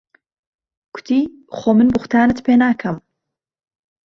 [0.93, 1.19] کوتی
[1.57, 2.97] خۆ ئهمن بوختانت پێ ناکهم